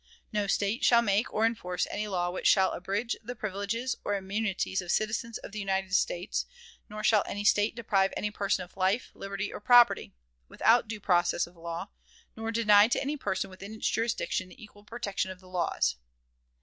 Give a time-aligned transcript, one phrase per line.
[0.33, 4.81] No State shall make or enforce any law which shall abridge the privileges or immunities
[4.81, 6.47] of citizens of the United States;
[6.89, 10.11] nor shall any State deprive any person of life, liberty, or property,
[10.49, 11.89] without due process of law,
[12.35, 15.97] nor deny to any person within its jurisdiction the equal protection of the laws.